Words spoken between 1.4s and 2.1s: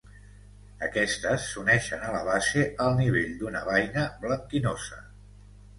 s'uneixen